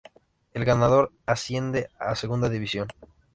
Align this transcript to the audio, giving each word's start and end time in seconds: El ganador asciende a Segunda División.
El 0.55 0.65
ganador 0.65 1.11
asciende 1.27 1.91
a 1.99 2.15
Segunda 2.15 2.49
División. 2.49 2.87